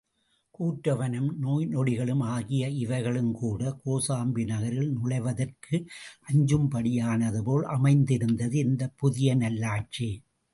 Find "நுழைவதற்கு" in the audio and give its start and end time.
4.91-5.85